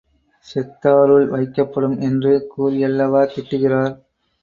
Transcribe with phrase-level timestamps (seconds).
[0.45, 3.95] செத்தாருள் வைக்கப்படும் என்று கூறியல்லவா திட்டுகிறார்!